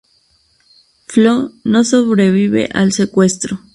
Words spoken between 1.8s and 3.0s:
sobrevive al